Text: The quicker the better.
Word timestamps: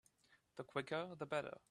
The 0.55 0.63
quicker 0.63 1.13
the 1.15 1.27
better. 1.27 1.55